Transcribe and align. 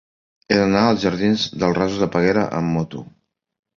He 0.45 0.55
d'anar 0.59 0.81
a 0.85 0.95
la 0.95 1.03
jardins 1.03 1.45
dels 1.65 1.77
Rasos 1.81 2.03
de 2.05 2.09
Peguera 2.17 2.47
amb 2.61 2.77
moto. 2.79 3.05